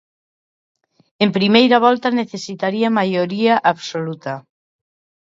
[1.23, 4.33] En primeira volta, necesitaría maioría absoluta.